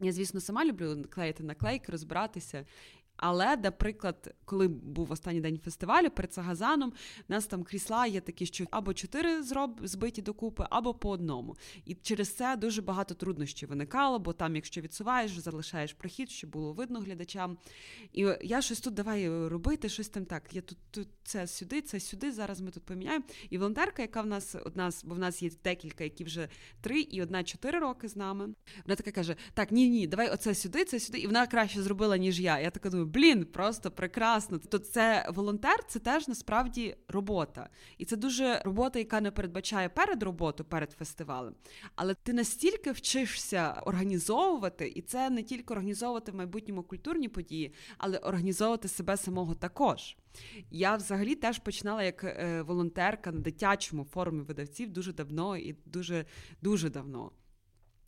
[0.00, 2.64] Я, звісно, сама люблю клеїти наклейки, розбиратися.
[3.18, 6.92] Але, наприклад, коли був останній день фестивалю перед Сагазаном,
[7.28, 11.56] у нас там крісла є такі, що або чотири зроб збиті докупи, або по одному.
[11.84, 16.72] І через це дуже багато труднощів виникало, бо там, якщо відсуваєш, залишаєш прохід, щоб було
[16.72, 17.58] видно глядачам.
[18.12, 20.42] І я щось тут давай робити, щось там так.
[20.52, 22.32] Я тут, тут це сюди, це сюди.
[22.32, 23.24] Зараз ми тут поміняємо.
[23.50, 26.48] І волонтерка, яка в нас одна бо в нас є декілька, які вже
[26.80, 28.48] три і одна чотири роки з нами.
[28.84, 31.18] Вона така каже: Так, ні, ні, давай оце сюди, це сюди.
[31.18, 32.60] І вона краще зробила, ніж я.
[32.60, 34.58] Я така думаю блін, просто прекрасно.
[34.58, 37.68] Тобто, це волонтер, це теж насправді робота,
[37.98, 41.54] і це дуже робота, яка не передбачає перед роботу, перед фестивалем.
[41.94, 48.18] Але ти настільки вчишся організовувати, і це не тільки організовувати в майбутньому культурні події, але
[48.18, 50.16] організовувати себе самого також.
[50.70, 56.24] Я взагалі теж починала як е, волонтерка на дитячому форумі видавців дуже давно і дуже
[56.62, 57.32] дуже давно.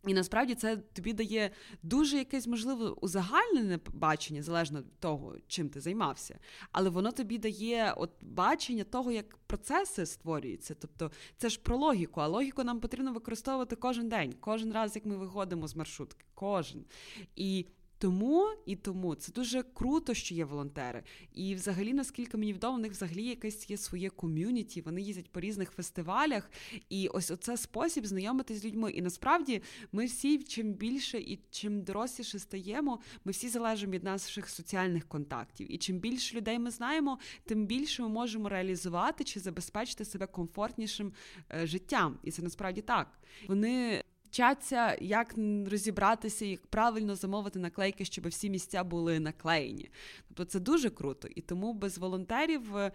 [0.07, 1.51] І насправді це тобі дає
[1.83, 6.39] дуже якесь можливо узагальнене бачення, залежно від того, чим ти займався.
[6.71, 10.75] Але воно тобі дає от бачення того, як процеси створюються.
[10.79, 15.05] Тобто це ж про логіку, а логіку нам потрібно використовувати кожен день, кожен раз, як
[15.05, 16.85] ми виходимо з маршрутки, кожен.
[17.35, 17.65] І
[18.01, 21.03] Тому і тому це дуже круто, що є волонтери.
[21.33, 24.81] І, взагалі, наскільки мені відомо, у них взагалі якесь є своє ком'юніті.
[24.81, 26.51] Вони їздять по різних фестивалях,
[26.89, 28.91] і ось оце спосіб знайомитись з людьми.
[28.91, 29.61] І насправді
[29.91, 35.71] ми всі чим більше і чим доросліше стаємо, ми всі залежимо від наших соціальних контактів.
[35.71, 41.13] І чим більше людей ми знаємо, тим більше ми можемо реалізувати чи забезпечити себе комфортнішим
[41.51, 42.17] е, життям.
[42.23, 43.19] І це насправді так.
[43.47, 45.35] Вони вчаться, як
[45.71, 49.89] розібратися, як правильно замовити наклейки, щоб всі місця були наклеєні.
[50.27, 51.27] Тобто це дуже круто.
[51.35, 52.77] І тому без волонтерів.
[52.77, 52.91] Е,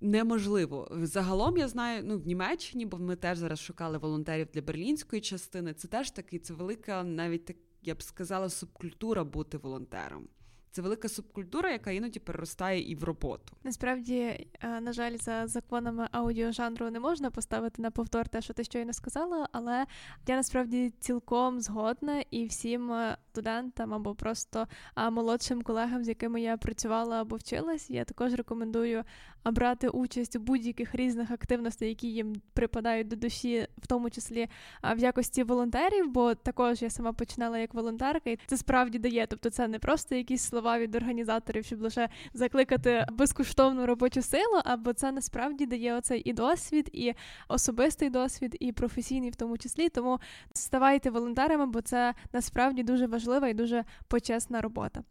[0.00, 0.88] неможливо.
[1.02, 5.74] Загалом я знаю, ну в Німеччині, бо ми теж зараз шукали волонтерів для берлінської частини.
[5.74, 10.28] Це теж такий, це велика, навіть так я б сказала, субкультура бути волонтером.
[10.72, 13.56] Це велика субкультура, яка іноді переростає і в роботу.
[13.64, 14.16] Насправді,
[14.60, 18.92] е, на жаль, за законами аудіожанру не можна поставити на повтор те, що ти щойно
[18.92, 19.86] сказала, але
[20.26, 24.66] я насправді цілком згодна і всім е, студентам або просто
[25.10, 29.04] молодшим колегам, з якими я працювала або вчилась, я також рекомендую
[29.44, 34.48] брати участь у будь-яких різних активностей, які їм припадають до душі, в тому числі
[34.96, 39.26] в якості волонтерів, бо також я сама починала як волонтерка, і це справді дає.
[39.26, 44.92] Тобто, це не просто якісь слова від організаторів, щоб лише закликати безкоштовну робочу силу, або
[44.92, 47.14] це насправді дає оцей і досвід, і
[47.48, 49.88] особистий досвід, і професійний, в тому числі.
[49.88, 50.20] Тому
[50.52, 55.02] ставайте волонтерами, бо це насправді дуже важлива і дуже почесна робота.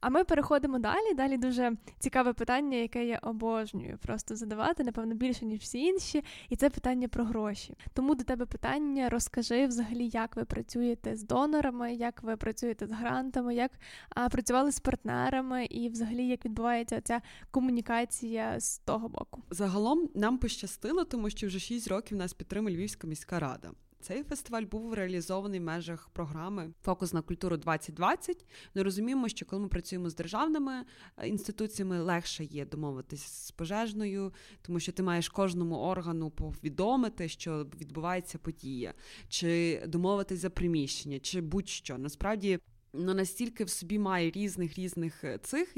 [0.00, 1.14] А ми переходимо далі.
[1.14, 6.56] Далі дуже цікаве питання, яке я обожнюю просто задавати, напевно, більше ніж всі інші, і
[6.56, 7.76] це питання про гроші.
[7.94, 12.90] Тому до тебе питання: розкажи взагалі, як ви працюєте з донорами, як ви працюєте з
[12.90, 13.70] грантами, як
[14.08, 19.42] а, працювали з партнерами, і взагалі як відбувається ця комунікація з того боку.
[19.50, 23.70] Загалом нам пощастило, тому що вже 6 років нас підтримує Львівська міська рада.
[24.00, 28.46] Цей фестиваль був реалізований в межах програми Фокус на культуру 2020.
[28.74, 30.84] Ми розуміємо, що коли ми працюємо з державними
[31.16, 34.32] е, інституціями, легше є домовитись з пожежною,
[34.62, 38.94] тому що ти маєш кожному органу повідомити, що відбувається подія,
[39.28, 41.98] чи домовитись за приміщення, чи будь-що.
[41.98, 42.58] Насправді
[42.92, 45.72] Ну, настільки в собі має різних різних е, цих,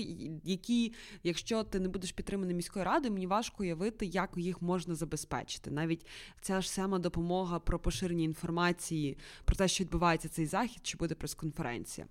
[0.44, 5.70] які, якщо ти не будеш підтриманий міською радою, мені важко уявити, як їх можна забезпечити.
[5.70, 6.07] Навіть
[6.40, 11.14] ця ж сама допомога про поширення інформації про те, що відбувається цей захід, чи буде
[11.14, 12.07] прес-конференція.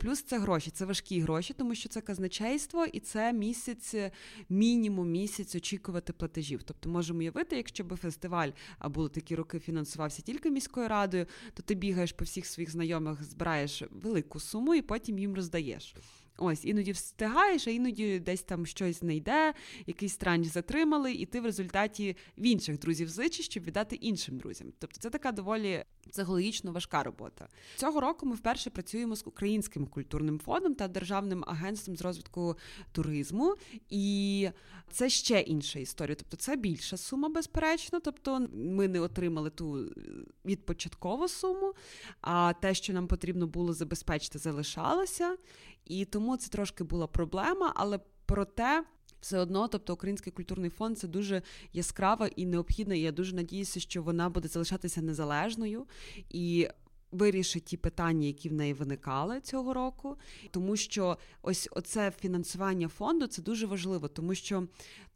[0.00, 3.94] Плюс це гроші, це важкі гроші, тому що це казначейство, і це місяць,
[4.48, 6.62] мінімум місяць очікувати платежів.
[6.62, 11.62] Тобто можемо уявити, якщо би фестиваль а були такі роки, фінансувався тільки міською радою, то
[11.62, 15.94] ти бігаєш по всіх своїх знайомих, збираєш великі велику суму і потім їм роздаєш.
[16.38, 19.54] Ось, іноді встигаєш, а іноді десь там щось не йде,
[19.86, 24.72] якийсь транш затримали, і ти в результаті в інших друзів зичиш, щоб віддати іншим друзям.
[24.78, 27.48] Тобто це така доволі психологічно важка робота.
[27.76, 32.56] Цього року ми вперше працюємо з українським культурним фондом та державним агентством з розвитку
[32.92, 33.54] туризму,
[33.90, 34.48] і
[34.90, 36.14] це ще інша історія.
[36.14, 38.00] Тобто, це більша сума, безперечно.
[38.00, 39.90] Тобто, ми не отримали ту е,
[40.44, 41.72] відпочаткову суму,
[42.20, 45.36] а те, що нам потрібно було забезпечити, залишалося.
[45.86, 48.84] І тому це трошки була проблема, але проте.
[49.20, 52.94] Все одно, тобто Український культурний фонд це дуже яскрава і необхідна.
[52.94, 55.86] І я дуже надіюся, що вона буде залишатися незалежною
[56.30, 56.68] і
[57.12, 60.16] вирішить ті питання, які в неї виникали цього року.
[60.50, 64.66] Тому що ось оце фінансування фонду це дуже важливо, тому що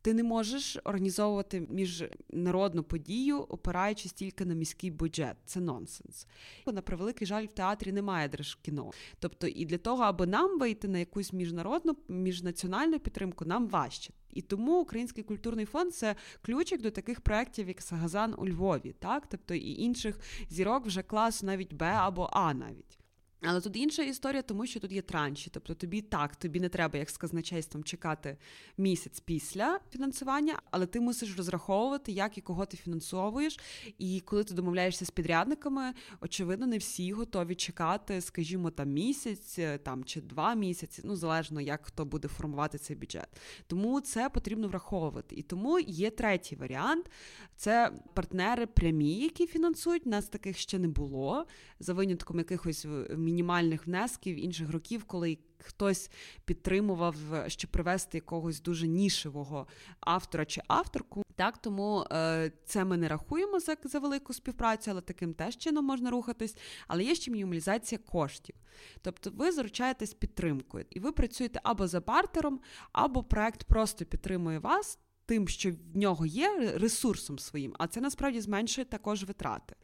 [0.03, 5.37] ти не можеш організовувати міжнародну подію, опираючись тільки на міський бюджет.
[5.45, 6.27] Це нонсенс.
[6.67, 8.91] На превеликий жаль, в театрі немає держкіно.
[9.19, 14.13] Тобто, і для того, аби нам вийти на якусь міжнародну міжнаціональну підтримку, нам важче.
[14.33, 19.27] І тому Український культурний фонд це ключик до таких проєктів, як Сагазан у Львові, так
[19.27, 23.00] тобто і інших зірок вже класу навіть Б або А навіть.
[23.43, 25.51] Але тут інша історія, тому що тут є транші.
[25.53, 28.37] Тобто тобі так, тобі не треба, як з казначейством, чекати
[28.79, 33.61] місяць після фінансування, але ти мусиш розраховувати, як і кого ти фінансовуєш.
[33.99, 39.79] І коли ти домовляєшся з підрядниками, очевидно, не всі готові чекати, скажімо, там місяць е,
[39.79, 43.29] там чи два місяці, ну залежно як хто буде формувати цей бюджет.
[43.67, 45.37] Тому це потрібно враховувати.
[45.37, 47.11] І тому є третій варіант:
[47.57, 50.07] це партнери прямі, які фінансують.
[50.07, 51.47] Нас таких ще не було
[51.81, 52.87] за винятком якихось
[53.31, 56.11] мінімальних внесків інших років, коли хтось
[56.45, 57.15] підтримував,
[57.47, 59.67] щоб привести якогось дуже нішевого
[60.01, 61.23] автора чи авторку.
[61.37, 65.85] Так, тому е, це ми не рахуємо за за велику співпрацю, але таким теж чином
[65.85, 66.57] можна рухатись.
[66.89, 68.57] Але є ще мінімалізація коштів.
[69.03, 72.61] Тобто ви заручаєтесь підтримкою, і ви працюєте або за бартером,
[72.93, 74.99] або проект просто підтримує вас
[75.31, 79.75] тим, що в нього є, ресурсом своїм, а це насправді зменшує також витрати.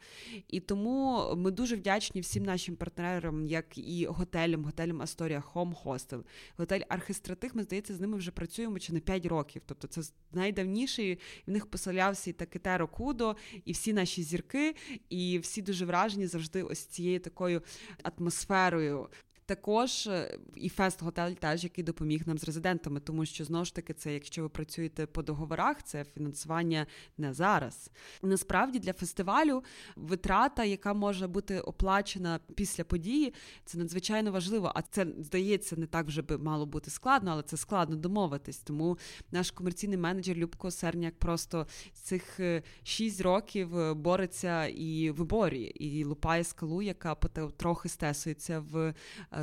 [0.47, 6.23] І тому ми дуже вдячні всім нашим партнерам, як і готелям, готелям Асторія Home Hostel,
[6.57, 7.55] готель Архистратих.
[7.55, 9.61] Ми здається, з ними вже працюємо чи не 5 років.
[9.65, 13.35] Тобто це найдавніший, в них поселявся і Такетеро Кудо,
[13.65, 14.75] і всі наші зірки,
[15.09, 17.61] і всі дуже вражені завжди ось цією такою
[18.03, 19.09] атмосферою
[19.47, 23.75] також е, і Фест Готель теж, який допоміг нам з резидентами, тому що знову ж
[23.75, 26.85] таки, це якщо ви працюєте по договорах, це фінансування
[27.17, 27.91] не зараз.
[28.21, 29.63] Насправді для фестивалю
[29.95, 33.33] витрата, яка може бути оплачена після події,
[33.65, 34.71] це надзвичайно важливо.
[34.75, 38.57] А це здається не так вже би мало бути складно, але це складно домовитись.
[38.57, 38.97] Тому
[39.31, 46.03] наш комерційний менеджер Любко Серняк просто цих е, шість років е, бореться і виборює, і
[46.03, 47.15] лупає скалу, яка
[47.57, 48.93] трохи стесується в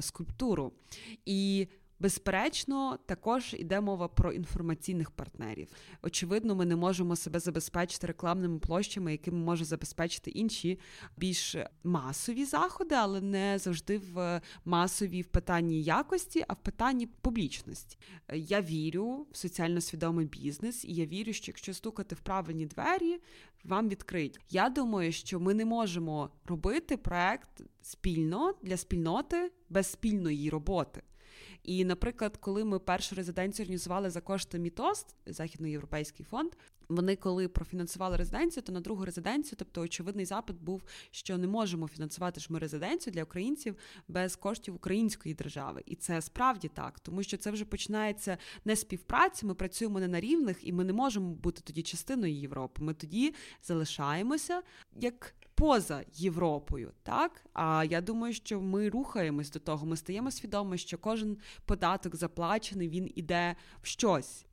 [0.03, 0.73] скульптуру.
[1.25, 1.69] І
[2.05, 5.69] Безперечно, також йде мова про інформаційних партнерів.
[6.03, 10.79] Очевидно, ми не можемо себе забезпечити рекламними площами, якими може забезпечити інші
[11.17, 17.99] більш масові заходи, але не завжди в масові в питанні якості, а в питанні публічності.
[18.35, 23.21] Я вірю в соціально свідомий бізнес, і я вірю, що якщо стукати в правильні двері,
[23.65, 24.41] вам відкриють.
[24.51, 31.03] Я думаю, що ми не можемо робити проект спільно для спільноти без спільної роботи.
[31.63, 36.53] І, наприклад, коли ми першу резиденцію організували за кошти Мітост, західноєвропейський фонд,
[36.89, 41.89] вони коли профінансували резиденцію, то на другу резиденцію, тобто очевидний запит був, що не можемо
[41.89, 43.77] фінансувати ж ми резиденцію для українців
[44.09, 49.47] без коштів української держави, і це справді так, тому що це вже починається не співпраця.
[49.47, 52.83] Ми працюємо не на рівних, і ми не можемо бути тоді частиною Європи.
[52.83, 54.63] Ми тоді залишаємося
[55.01, 59.87] як поза Європою, так а я думаю, що ми рухаємось до того.
[59.87, 64.47] Ми стаємо свідомо, що кожен податок заплачений, він іде в щось.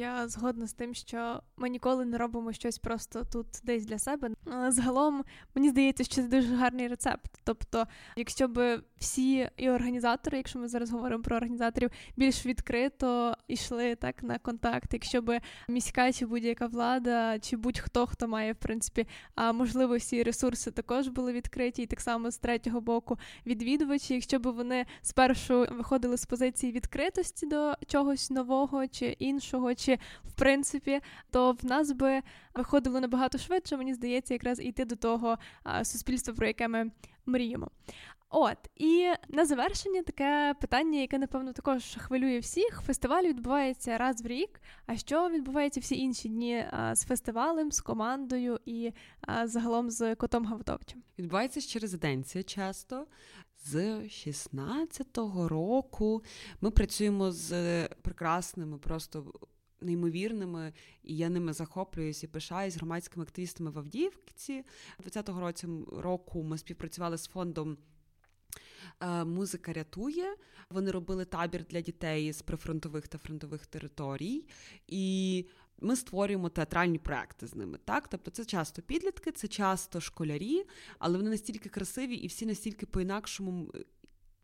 [0.00, 4.30] Я згодна з тим, що ми ніколи не робимо щось просто тут десь для себе.
[4.68, 5.24] Загалом
[5.54, 7.40] мені здається, що це дуже гарний рецепт.
[7.44, 7.86] Тобто,
[8.16, 14.22] якщо б всі і організатори, якщо ми зараз говоримо про організаторів, більш відкрито йшли так
[14.22, 19.06] на контакт, якщо б міська чи будь-яка влада, чи будь-хто хто має в принципі
[19.54, 24.46] можливості і ресурси, також були відкриті, і так само з третього боку відвідувачі, якщо б
[24.46, 29.74] вони спершу виходили з позиції відкритості до чогось нового чи іншого.
[29.74, 32.22] чи речі, в принципі, то в нас би
[32.54, 35.38] виходило набагато швидше, мені здається, якраз йти до того
[35.82, 36.90] суспільства, про яке ми
[37.26, 37.70] мріємо.
[38.30, 42.82] От і на завершення таке питання, яке напевно також хвилює всіх.
[42.86, 44.60] Фестиваль відбувається раз в рік.
[44.86, 48.92] А що відбувається всі інші дні з фестивалем, з командою і
[49.44, 51.02] загалом з котом Гавдовичем?
[51.18, 53.06] Відбувається ще резиденція часто.
[53.64, 56.22] З 16-го року
[56.60, 59.32] ми працюємо з прекрасними просто
[59.80, 60.72] неймовірними,
[61.02, 64.64] і я ними захоплююсь і пишаюсь громадськими активістами в Авдіївці.
[65.04, 67.76] 20-го році року ми співпрацювали з фондом.
[69.00, 70.36] Е, музика рятує.
[70.70, 74.46] Вони робили табір для дітей з прифронтових та фронтових територій,
[74.86, 75.44] і
[75.80, 77.78] ми створюємо театральні проекти з ними.
[77.84, 80.64] Так, тобто це часто підлітки, це часто школярі,
[80.98, 83.72] але вони настільки красиві і всі настільки по-інакшому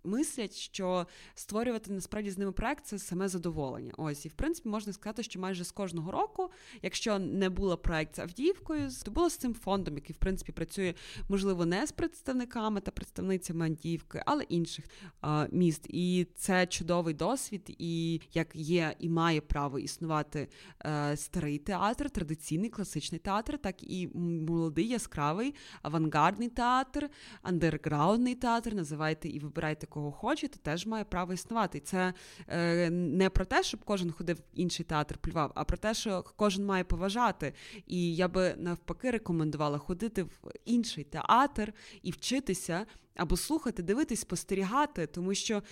[0.05, 3.93] мислять, що створювати насправді з ними проект це саме задоволення.
[3.97, 6.51] Ось і в принципі можна сказати, що майже з кожного року,
[6.83, 10.95] якщо не було проект з Авдіївкою, то було з цим фондом, який в принципі працює,
[11.29, 14.85] можливо, не з представниками та представницями Авдіївки, але інших
[15.21, 15.87] а, міст.
[15.89, 20.49] І це чудовий досвід, і як є і має право існувати
[20.85, 27.11] е, старий театр, традиційний класичний театр, так і молодий яскравий авангардний театр,
[27.43, 28.75] андерграундний театр.
[28.75, 31.79] Називайте і вибирайте кого хочете, теж має право існувати.
[31.79, 32.15] І це
[32.49, 36.25] е, не про те, щоб кожен ходив в інший театр, плював, а про те, що
[36.37, 37.55] кожен має поважати.
[37.87, 40.31] І я би навпаки рекомендувала ходити в
[40.65, 41.73] інший театр
[42.03, 42.87] і вчитися.
[43.17, 45.63] Або слухати, дивитись, спостерігати, тому що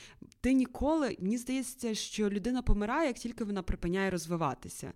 [0.40, 4.92] ти ніколи, мені здається, що людина помирає, як тільки вона припиняє розвиватися.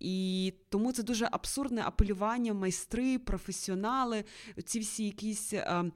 [0.00, 4.24] І тому це дуже абсурдне апелювання, майстри, професіонали,
[4.64, 5.52] ці всі якісь.
[5.52, 5.90] А, е,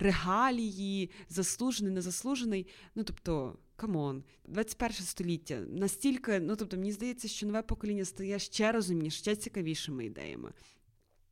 [0.00, 2.66] регалії, заслужений, незаслужений.
[2.94, 8.38] Ну тобто, come on, 21 століття настільки, ну тобто, мені здається, що нове покоління стає
[8.38, 10.52] ще розумніше, ще цікавішими ідеями.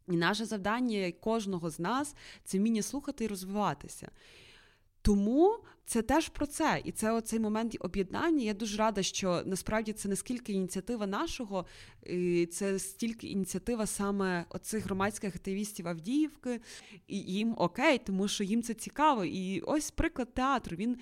[0.09, 2.15] І наше завдання кожного з нас
[2.45, 4.11] це вміння слухати і розвиватися.
[5.03, 5.59] Тому
[5.89, 8.45] це теж про це, і це оцей момент об'єднання.
[8.45, 11.67] Я дуже рада, що насправді це не скільки ініціатива нашого,
[12.51, 16.61] це стільки ініціатива саме оцих громадських активістів Авдіївки,
[17.07, 19.25] і їм окей, тому що їм це цікаво.
[19.25, 20.77] І ось приклад театру.
[20.77, 20.97] Він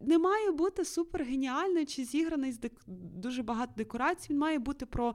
[0.00, 2.72] не має бути супергеніальний чи зіграний з дек...
[3.14, 4.26] дуже багато декорацій.
[4.30, 5.14] Він має бути про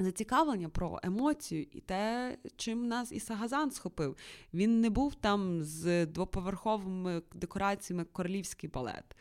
[0.00, 4.16] Зацікавлення про емоцію і те, чим нас і Сагазан схопив.
[4.54, 9.16] Він не був там з двоповерховими декораціями королівський балет.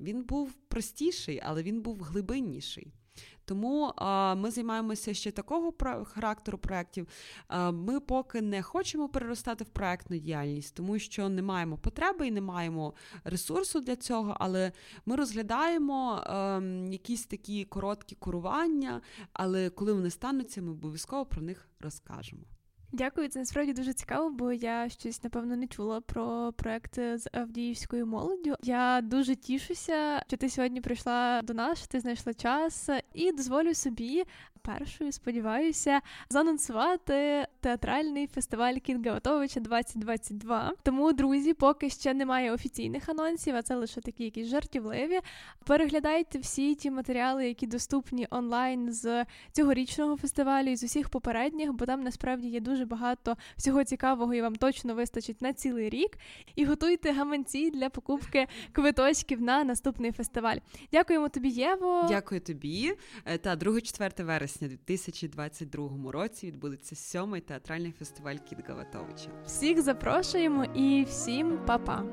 [0.00, 2.92] Він був простіший, але він був глибинніший.
[3.44, 7.08] Тому а, ми займаємося ще такого характеру проєктів.
[7.72, 12.40] Ми поки не хочемо переростати в проєктну діяльність, тому що не маємо потреби і не
[12.40, 12.94] маємо
[13.24, 14.36] ресурсу для цього.
[14.40, 14.72] Але
[15.06, 19.00] ми розглядаємо а, ем, якісь такі короткі курування,
[19.32, 22.51] але коли вони стануться, ми обов'язково про них розкажемо.
[22.94, 28.06] Дякую, це насправді дуже цікаво, бо я щось напевно не чула про проект з Авдіївською
[28.06, 28.54] молоддю.
[28.62, 33.74] Я дуже тішуся, що ти сьогодні прийшла до нас, що ти знайшла час і дозволю
[33.74, 34.24] собі
[34.62, 40.72] першою, сподіваюся, заанонсувати театральний фестиваль Кінга Готовича 2022.
[40.82, 45.20] Тому, друзі, поки ще немає офіційних анонсів, а це лише такі якісь жартівливі.
[45.66, 51.86] Переглядайте всі ті матеріали, які доступні онлайн з цьогорічного фестивалю і з усіх попередніх, бо
[51.86, 56.18] там насправді є дуже багато всього цікавого, і вам точно вистачить на цілий рік.
[56.56, 60.56] І готуйте гаманці для покупки квиточків на наступний фестиваль.
[60.92, 62.06] Дякуємо тобі, Єво.
[62.08, 62.94] Дякую тобі.
[63.24, 69.30] Е, та 2-4 вересня вересня 2022 році відбудеться сьомий театральний фестиваль Кіт Гаватовича.
[69.46, 72.04] Всіх запрошуємо і всім па-па!